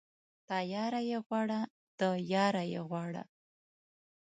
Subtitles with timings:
[0.49, 1.59] تياره يې غواړه،
[1.99, 2.01] د
[2.33, 3.23] ياره يې غواړه.